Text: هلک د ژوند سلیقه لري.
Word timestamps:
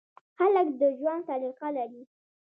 هلک 0.39 0.67
د 0.79 0.81
ژوند 0.97 1.21
سلیقه 1.27 1.67
لري. 1.77 2.03